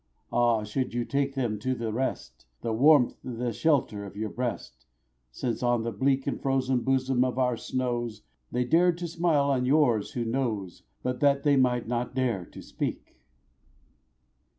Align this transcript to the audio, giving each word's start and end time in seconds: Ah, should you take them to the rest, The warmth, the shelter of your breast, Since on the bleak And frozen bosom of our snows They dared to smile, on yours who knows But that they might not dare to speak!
Ah, 0.31 0.63
should 0.63 0.95
you 0.95 1.05
take 1.05 1.35
them 1.35 1.59
to 1.59 1.75
the 1.75 1.93
rest, 1.93 2.47
The 2.61 2.73
warmth, 2.73 3.17
the 3.23 3.51
shelter 3.53 4.03
of 4.03 4.15
your 4.17 4.31
breast, 4.31 4.87
Since 5.29 5.61
on 5.61 5.83
the 5.83 5.91
bleak 5.91 6.25
And 6.25 6.41
frozen 6.41 6.79
bosom 6.79 7.23
of 7.23 7.37
our 7.37 7.55
snows 7.55 8.23
They 8.51 8.65
dared 8.65 8.97
to 8.97 9.07
smile, 9.07 9.51
on 9.51 9.63
yours 9.67 10.13
who 10.13 10.25
knows 10.25 10.81
But 11.03 11.19
that 11.19 11.43
they 11.43 11.55
might 11.55 11.87
not 11.87 12.15
dare 12.15 12.45
to 12.45 12.63
speak! 12.63 13.19